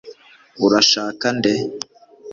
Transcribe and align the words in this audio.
urashaka 0.65 1.25
nde 1.39 1.53